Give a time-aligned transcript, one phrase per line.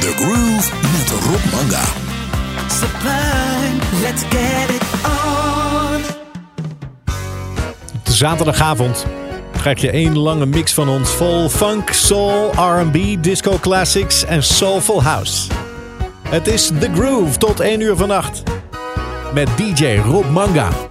[0.00, 1.84] The Groove met Rob Manga.
[4.02, 6.02] Let's get it on.
[8.02, 9.06] De zaterdagavond
[9.52, 15.02] krijg je één lange mix van ons vol funk, soul, R&B, disco classics en soulful
[15.02, 15.48] house.
[16.28, 18.42] Het is The Groove tot 1 uur vannacht
[19.34, 20.89] met DJ Rob Manga.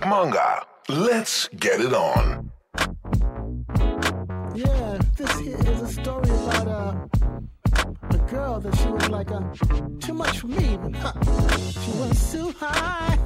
[0.00, 0.66] Manga.
[0.88, 2.50] Let's get it on.
[4.54, 7.10] Yeah, this here is a story about
[8.10, 9.40] a girl that she was like a
[10.00, 11.12] too much for me, but huh,
[11.58, 13.18] she was too high,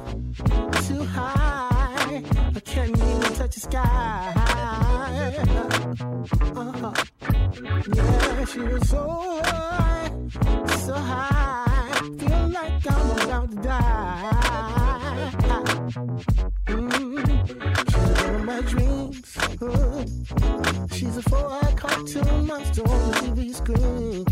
[0.87, 2.23] too high.
[2.55, 4.33] I can't even touch the sky.
[6.55, 6.93] Uh-huh.
[7.95, 10.11] Yeah, she was so high,
[10.85, 12.01] so high.
[12.17, 14.38] Feel like I'm about to die.
[15.89, 16.85] She's one
[18.35, 19.37] of my dreams.
[20.93, 24.23] She's a four-eyed cartoon monster on the TV screen.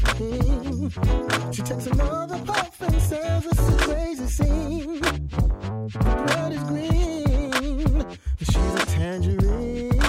[1.51, 4.99] She takes another puff and says it's a crazy scene.
[4.99, 8.03] The blood is green.
[8.03, 9.99] But she's a tangerine.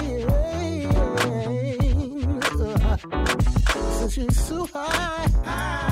[2.43, 2.97] Uh,
[3.97, 5.88] so she's too high, too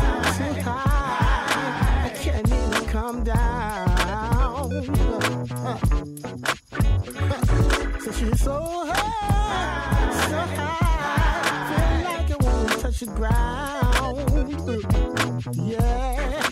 [8.07, 11.67] So she's so high, so high.
[11.67, 14.17] Feel like I wanna touch the ground.
[15.53, 16.49] Yeah,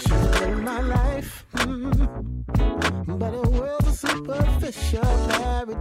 [0.00, 1.46] she's in my life.
[1.54, 2.08] Mm.
[3.06, 5.78] But it was of superficial paradise.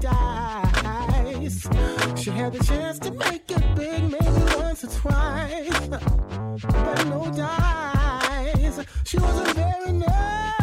[2.15, 5.88] She had the chance to make it big, maybe once or twice.
[5.88, 8.79] But no dice.
[9.06, 10.62] She wasn't very nice.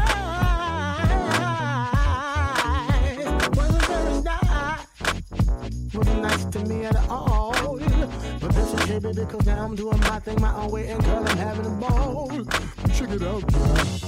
[6.40, 7.53] Nice to me at all.
[8.40, 10.88] But that's okay, baby, cause now I'm doing my thing my own way.
[10.88, 12.31] And girl, I'm having a ball.
[12.94, 14.00] Check it out, girl.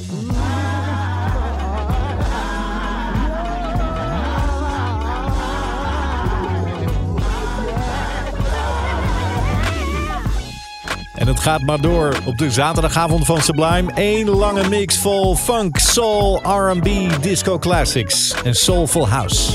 [11.15, 13.93] En het gaat maar door op de zaterdagavond van Sublime.
[13.95, 16.89] Eén lange mix vol funk, soul, R&B,
[17.21, 19.53] disco classics en soulful house.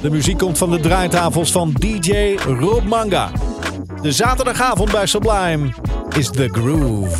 [0.00, 3.30] De muziek komt van de draaitafels van DJ Rob Manga.
[4.02, 5.68] De zaterdagavond bij Sublime
[6.16, 7.16] is The Groove.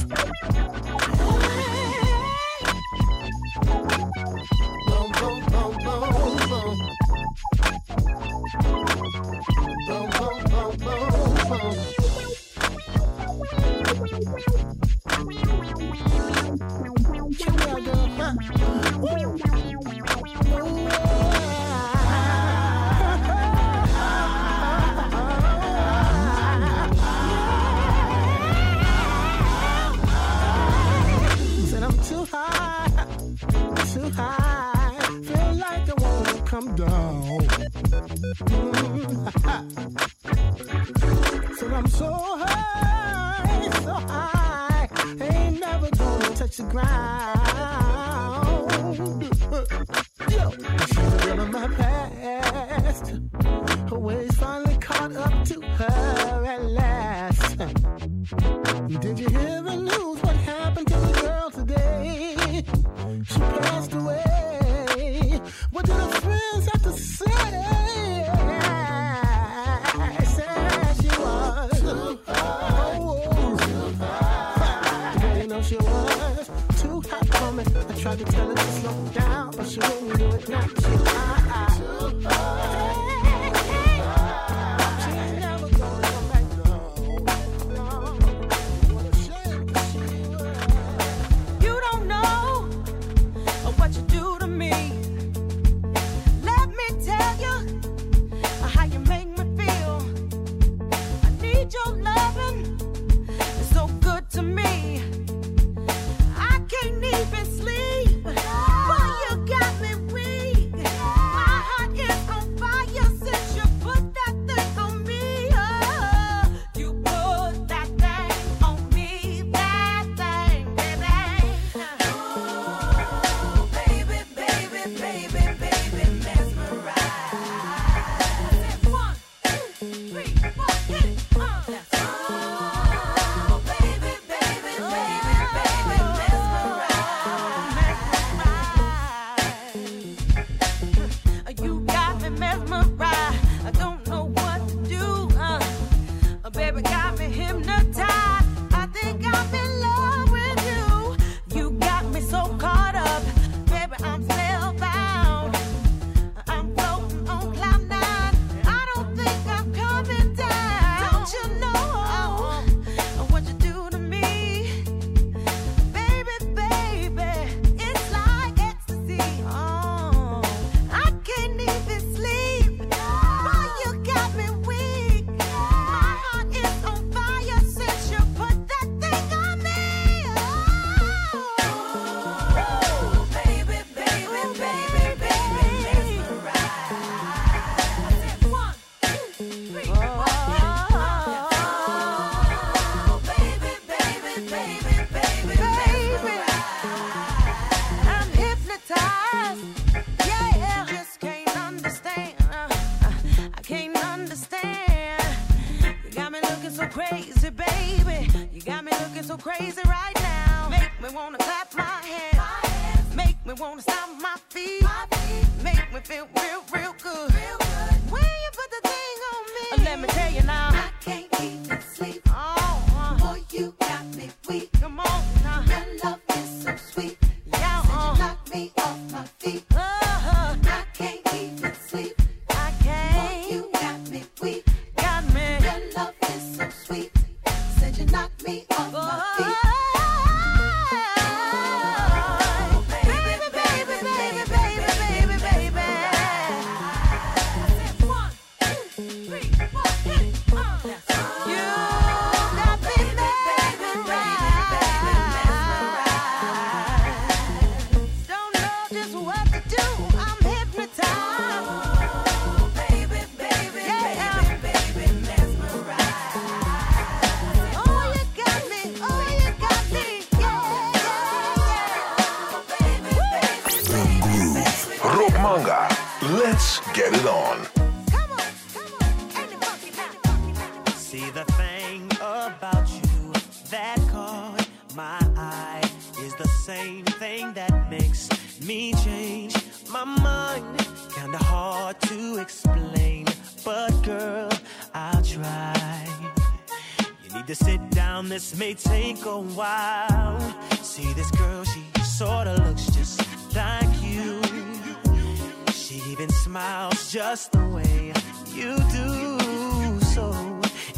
[307.50, 308.12] the way
[308.54, 310.00] you do.
[310.14, 310.32] So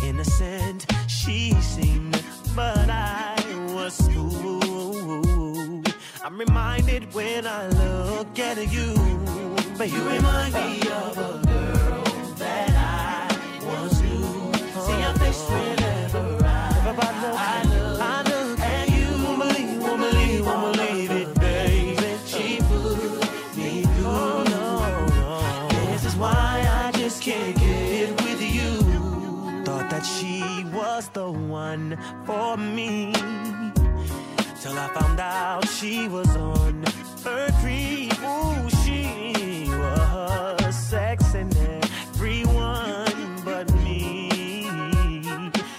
[0.05, 2.22] innocent she seemed,
[2.55, 3.36] but I
[3.74, 5.94] was fooled.
[6.24, 8.94] I'm reminded when I look at you,
[9.78, 12.05] but you remind me of a girl
[12.36, 14.53] that I once knew.
[14.86, 16.70] See your face whenever I.
[17.36, 17.70] I
[31.01, 31.96] was the one
[32.26, 33.11] for me.
[34.61, 36.84] Till I found out she was on
[37.24, 38.12] her creep.
[38.20, 41.51] Ooh, she was sexing
[42.12, 44.28] everyone but me.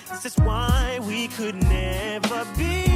[0.09, 2.90] This is why we could never be.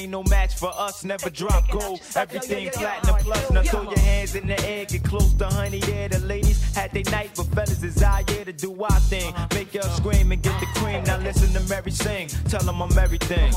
[0.00, 1.04] ain't no match for us.
[1.04, 2.00] Never drop gold.
[2.16, 3.50] Everything platinum plus.
[3.50, 5.82] Now throw your hands in the air, get close to honey.
[5.88, 9.34] Yeah, the ladies had they night, but fellas desire yeah, to do our thing.
[9.54, 11.04] Make y'all scream and get the cream.
[11.04, 12.28] Now listen to Mary sing.
[12.48, 13.52] Tell them I'm everything.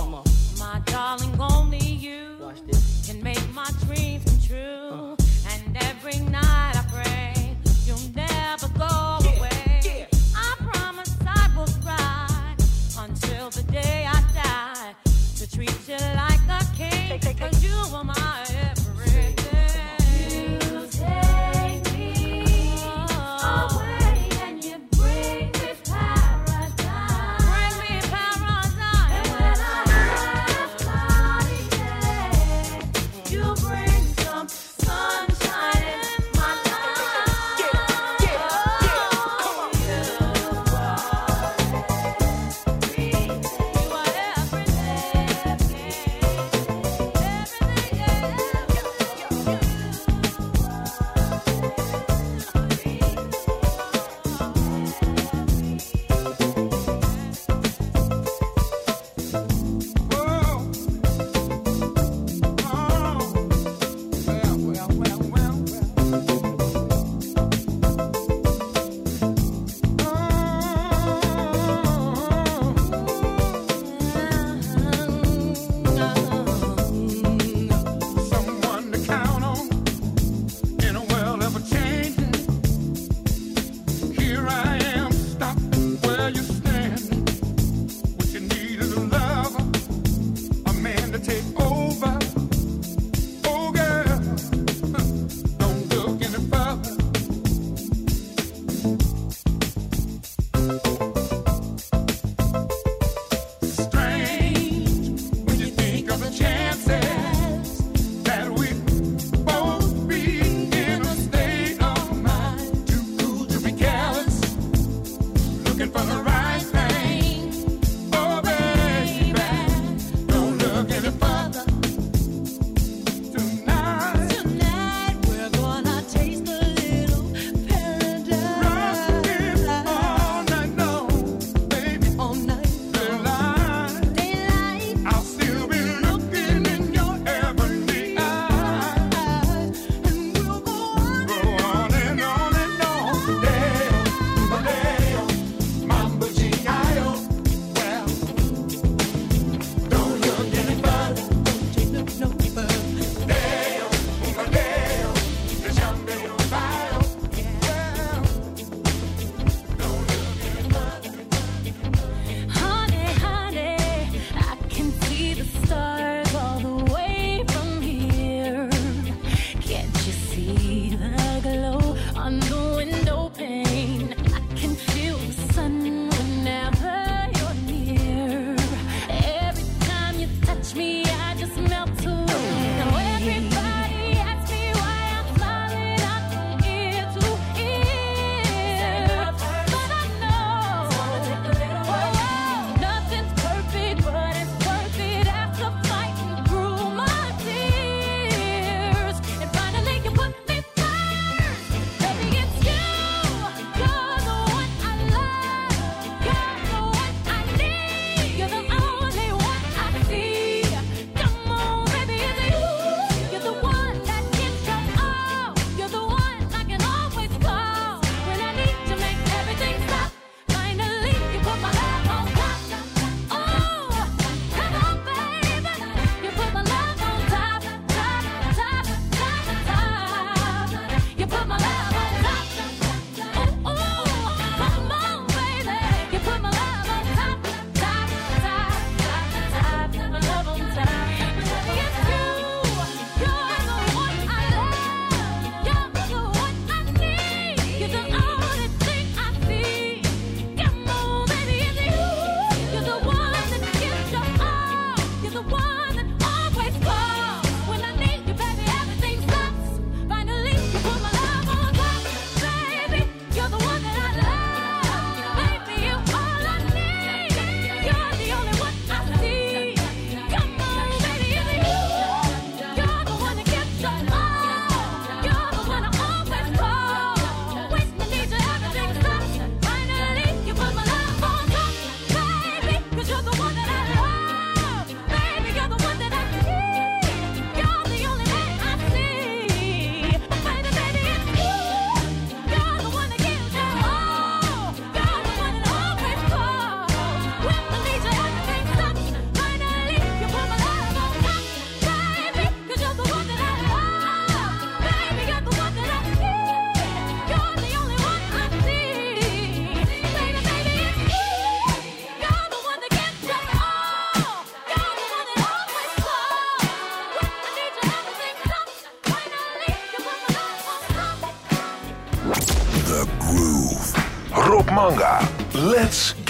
[0.59, 1.79] My darling, only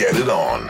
[0.03, 0.62] get it on.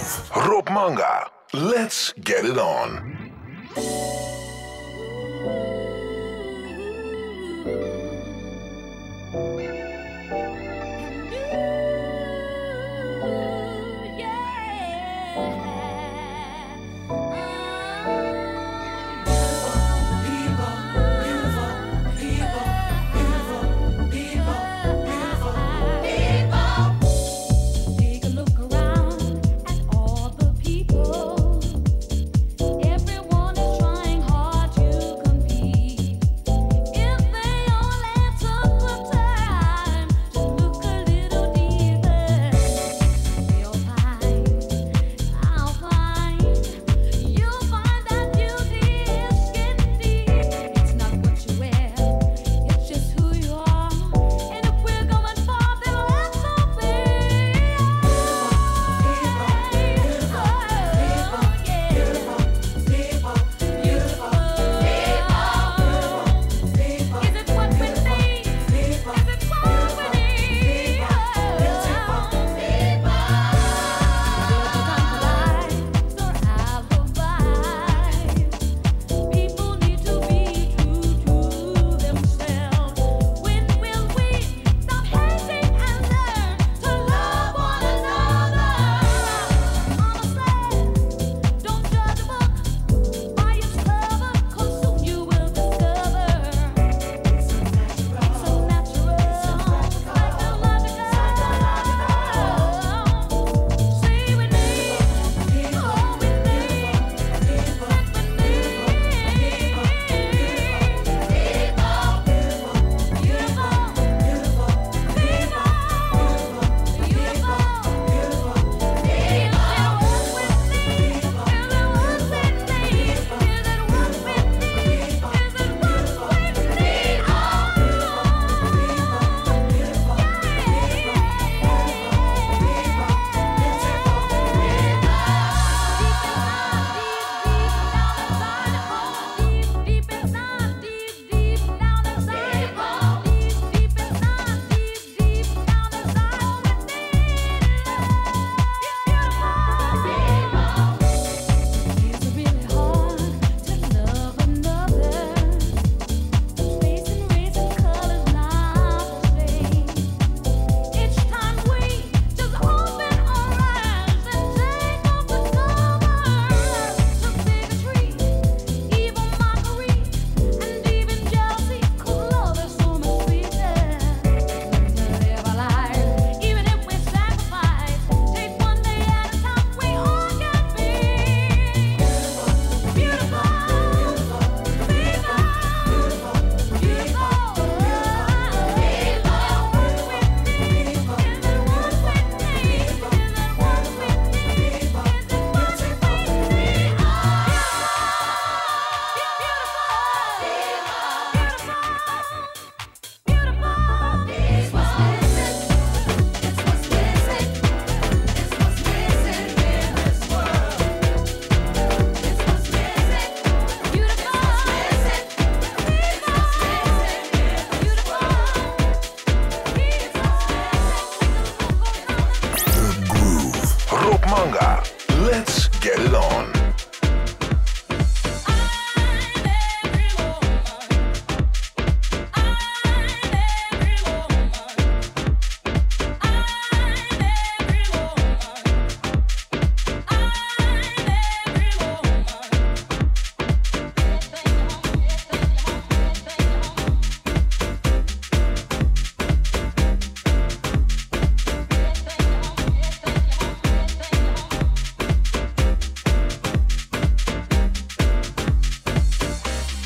[0.00, 1.30] Groove, Rob Manga.
[1.52, 4.29] Let's get it on.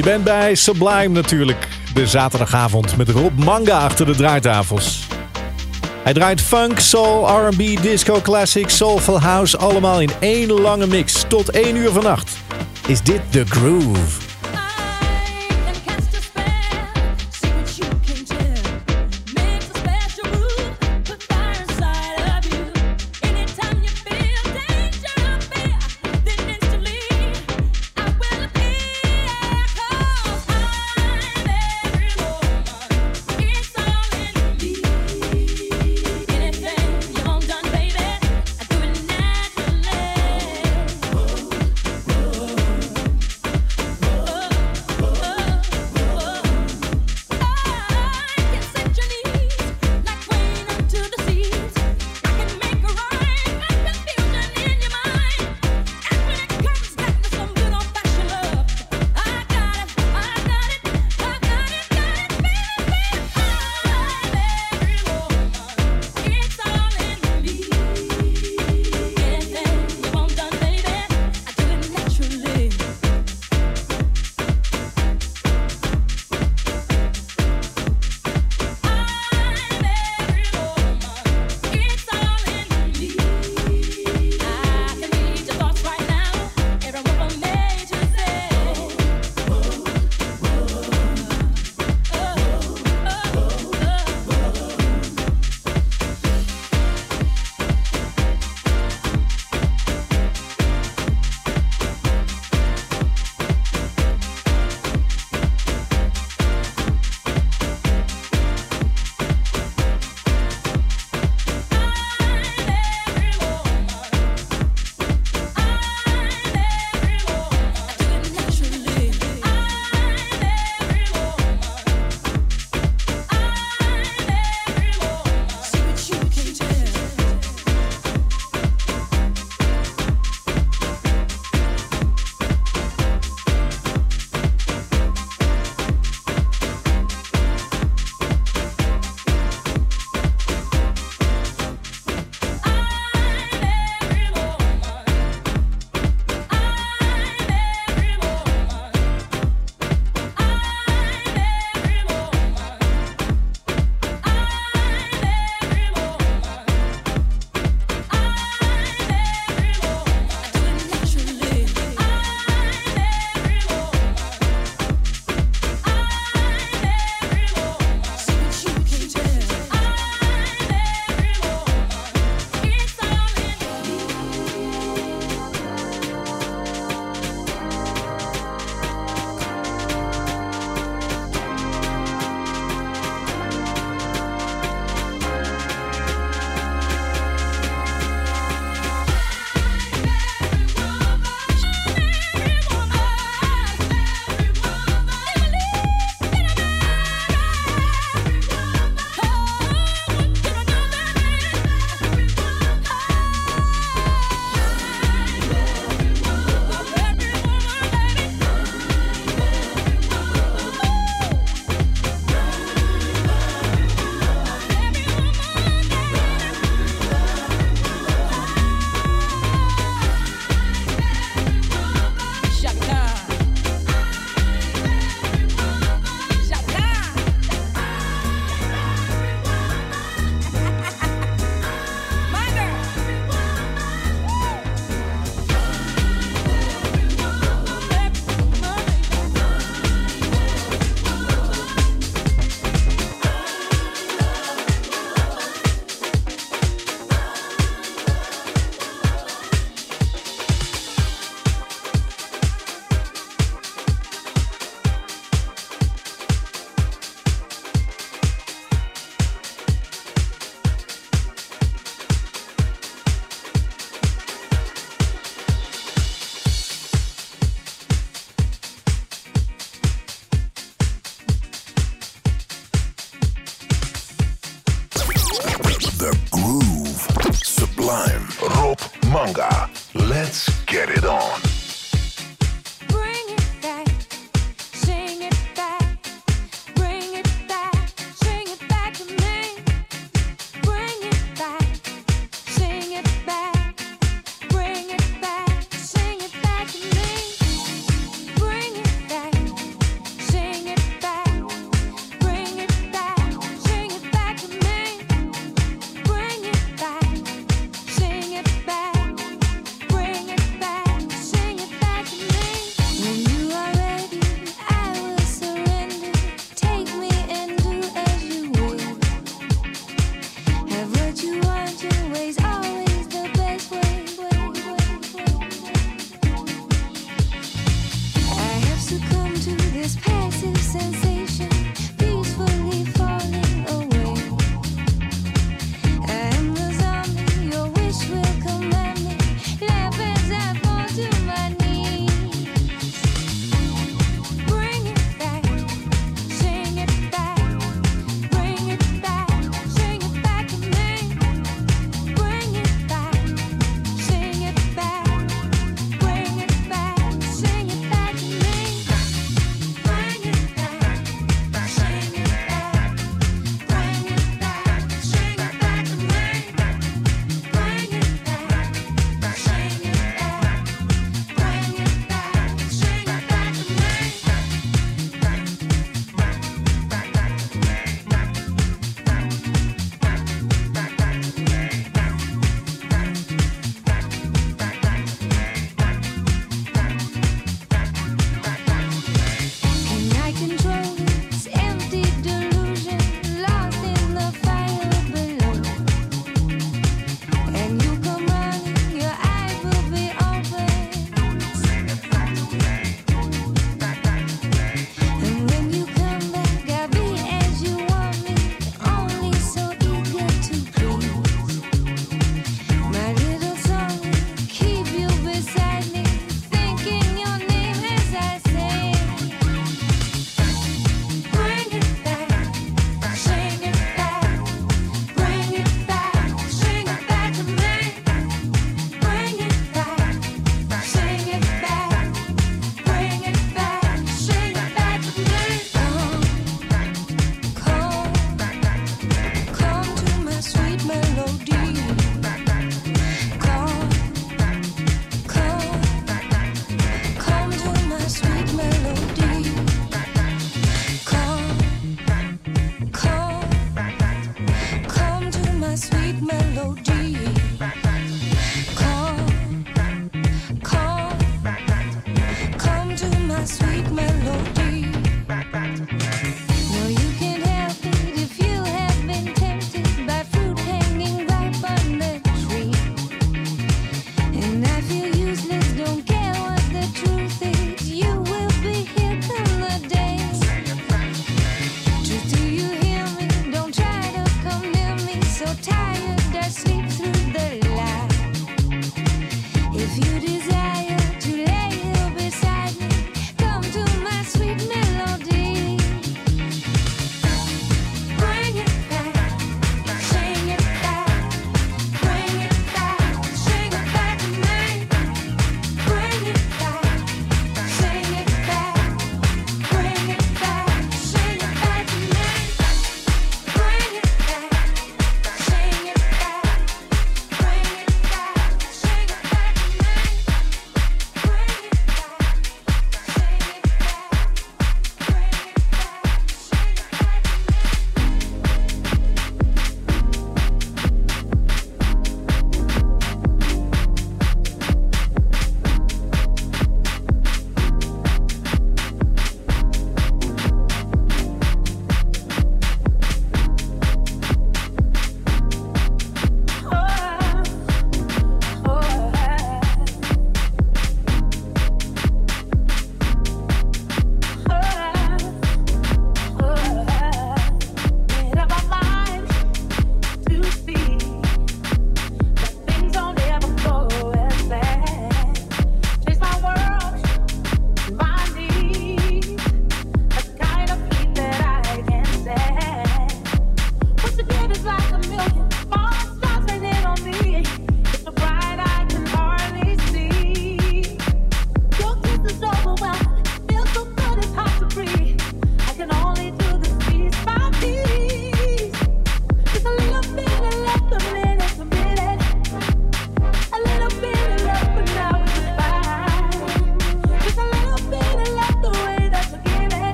[0.00, 1.68] Je bent bij Sublime natuurlijk.
[1.94, 5.06] De zaterdagavond met Rob Manga achter de draaitafels.
[6.02, 9.56] Hij draait funk, soul, R&B, disco, classic, soulful house...
[9.56, 11.24] allemaal in één lange mix.
[11.28, 12.36] Tot 1 uur vannacht
[12.86, 14.19] is dit The Groove.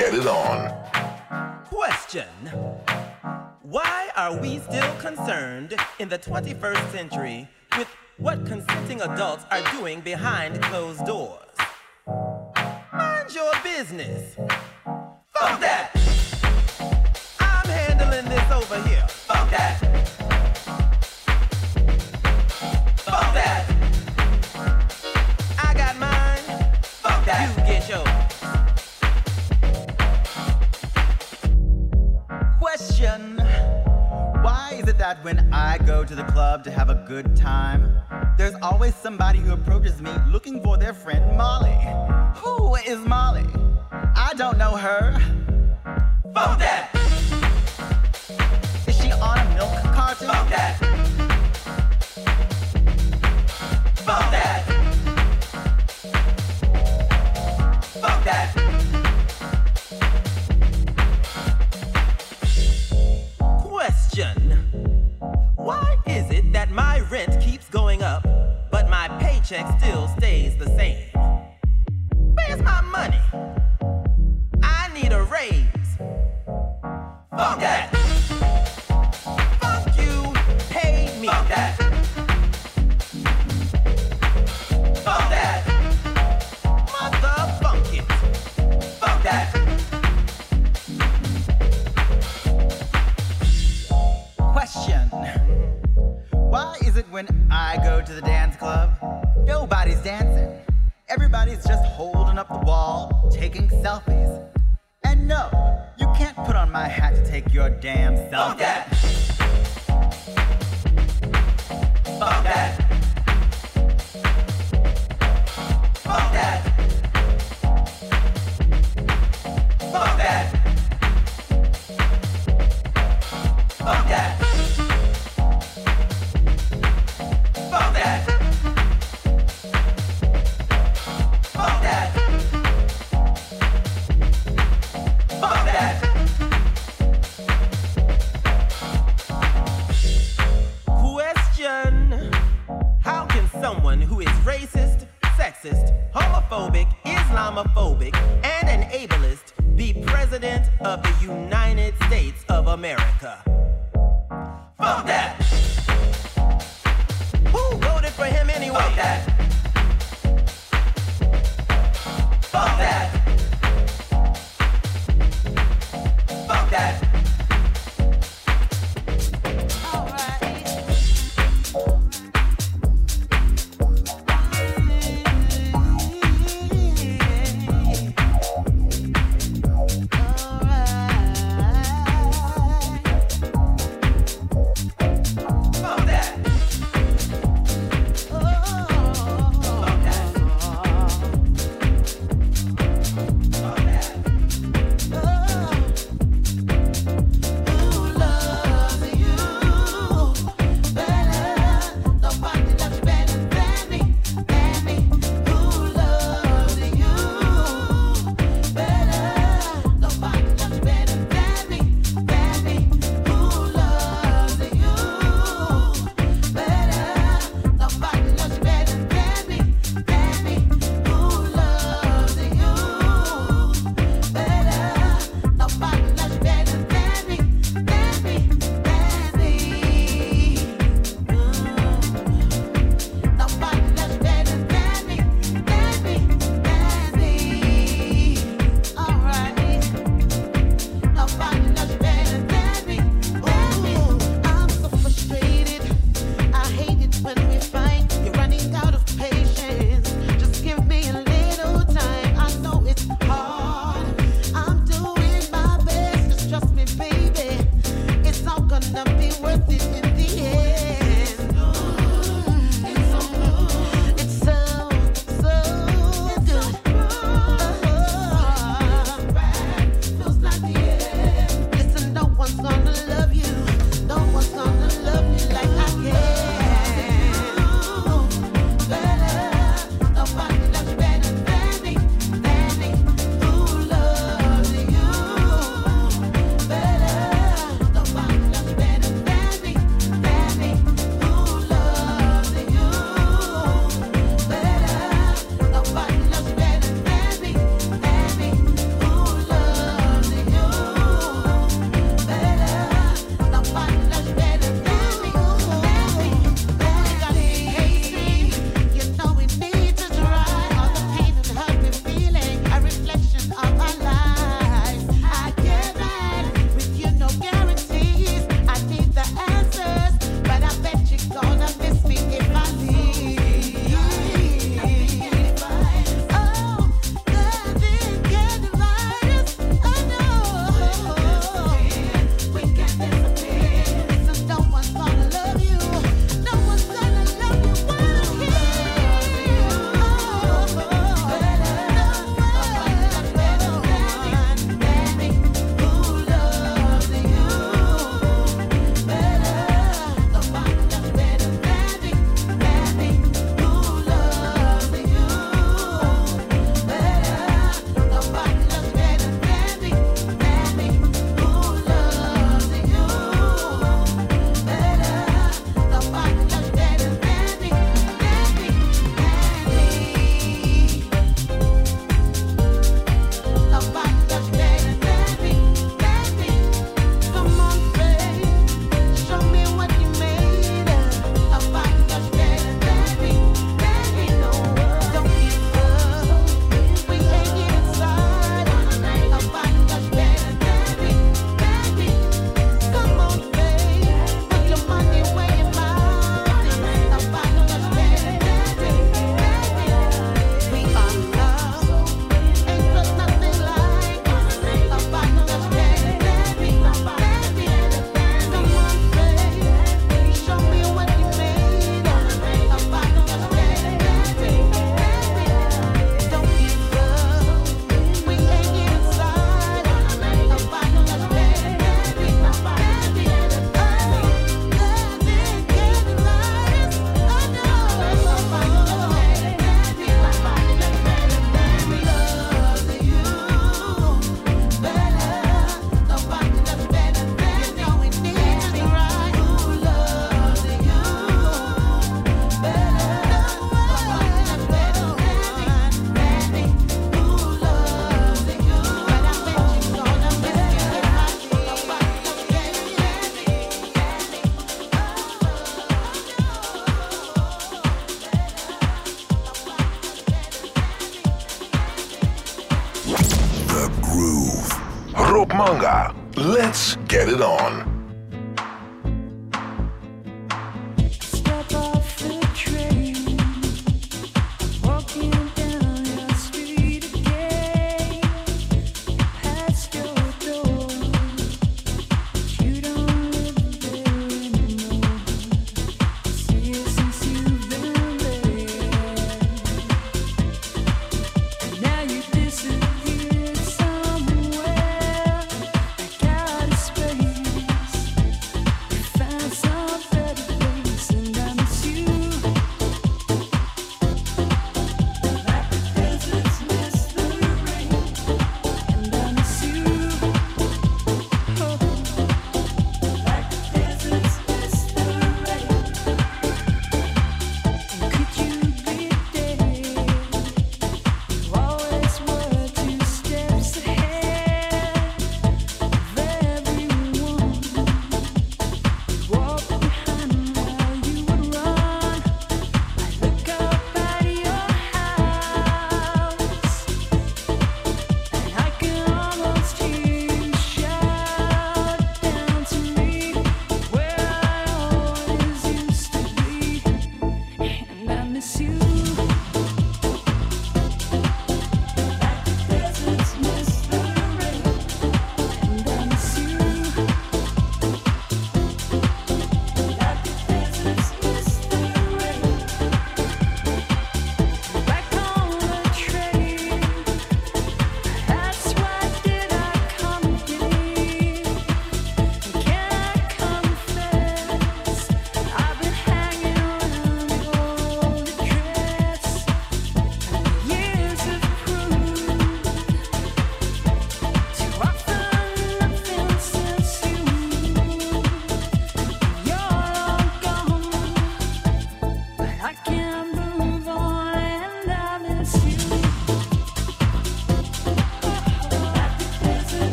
[0.00, 0.72] get it on.
[1.66, 2.26] Question
[3.60, 7.49] Why are we still concerned in the 21st century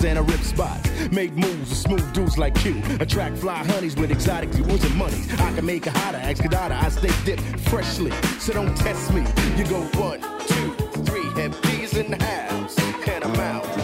[0.00, 0.90] holes and a rip spots.
[1.10, 2.82] Make moves with smooth dudes like you.
[3.00, 5.22] Attract fly honeys with exotic jewels and money.
[5.38, 8.12] I can make a hotter, ask I stay dipped freshly.
[8.38, 9.24] So don't test me.
[9.56, 10.72] You go one, two,
[11.04, 12.78] three, and bees in the house.
[13.08, 13.79] And I'm out.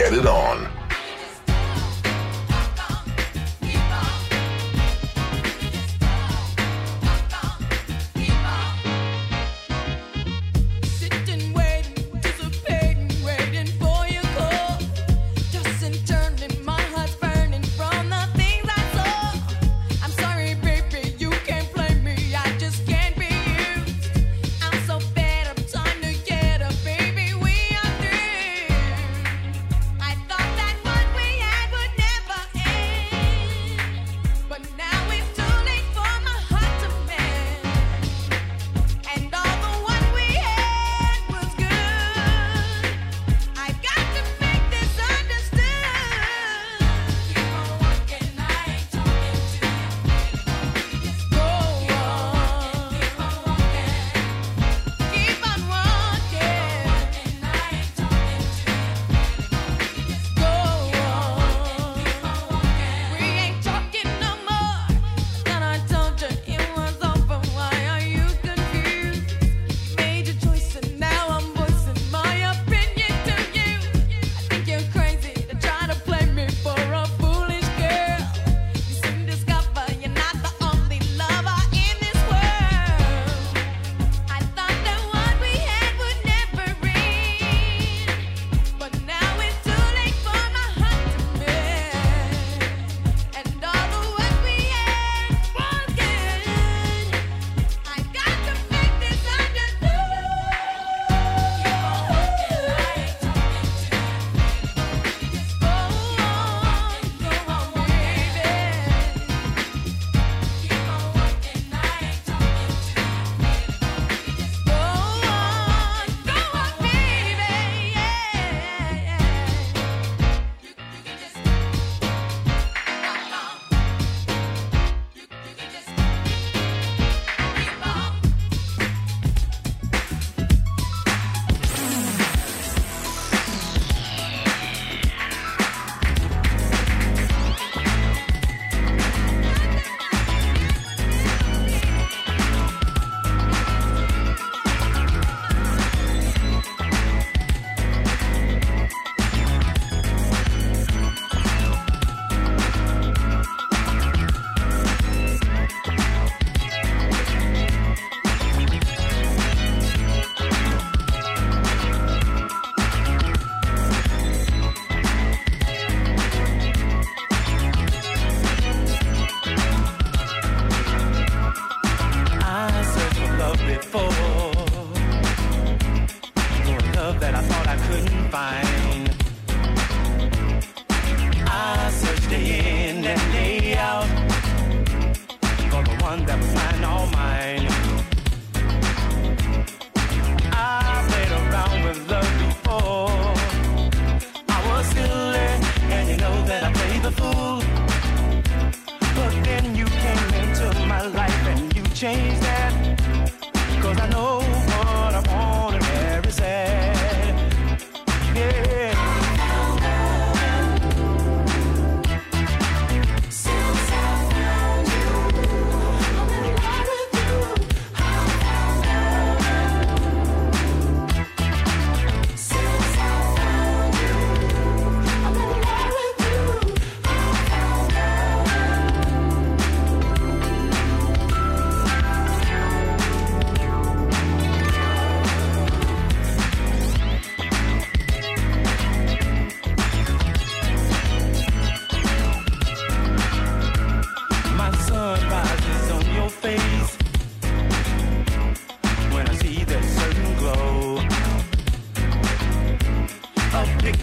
[0.00, 0.39] get it on.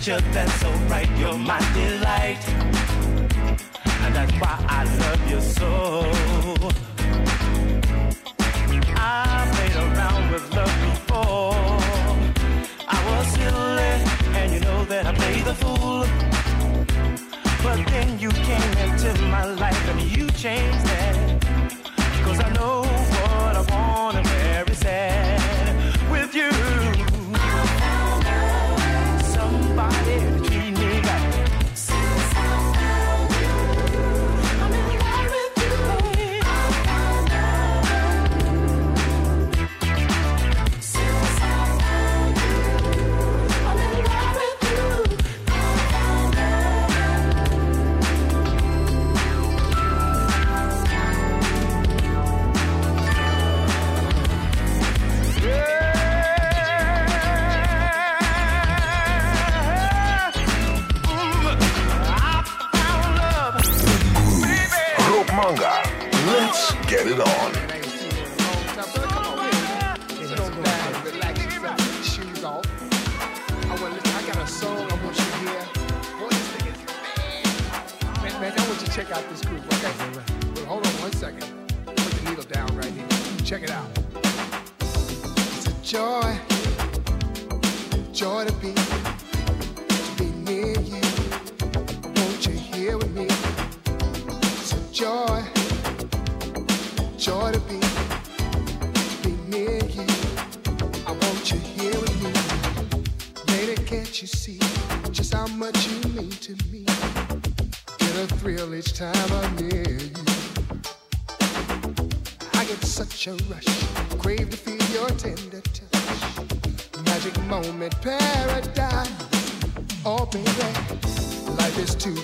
[0.07, 1.09] picture that's so right.
[1.17, 2.43] You're my delight.
[4.03, 6.05] And that's why I love you so.
[8.95, 11.53] I've played around with love before.
[12.87, 13.93] I was silly,
[14.39, 16.05] and you know that I played the fool.
[17.63, 20.86] But then you came into my life and you changed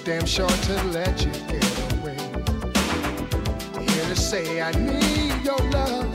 [0.05, 2.17] damn sure to let you get away.
[3.80, 6.11] Here to say I need your love,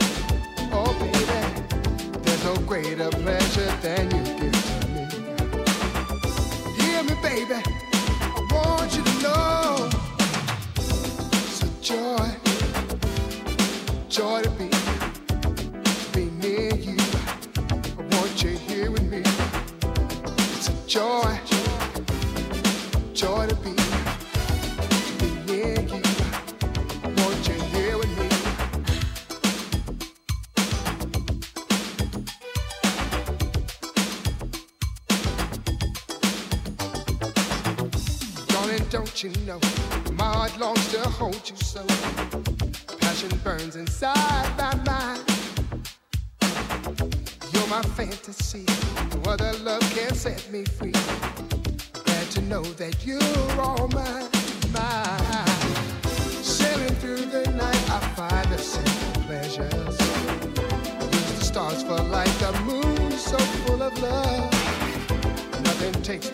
[0.71, 2.19] oh baby.
[2.21, 5.07] There's no greater pleasure than you give to me.
[6.77, 7.78] Hear me, baby.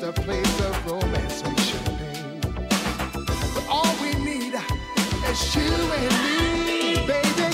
[0.05, 1.97] the place of romance we should.
[3.55, 7.49] But all we need is you and me, baby.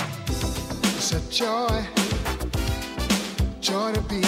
[0.82, 1.86] It's a joy,
[3.60, 4.20] joy to be.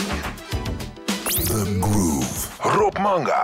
[1.53, 2.61] The Groove.
[2.65, 3.44] Rob Manga.